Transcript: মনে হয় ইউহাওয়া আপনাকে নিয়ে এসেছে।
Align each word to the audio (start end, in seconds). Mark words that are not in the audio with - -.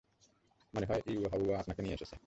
মনে 0.73 0.85
হয় 0.85 1.01
ইউহাওয়া 1.07 1.55
আপনাকে 1.59 1.81
নিয়ে 1.81 1.95
এসেছে। 1.95 2.15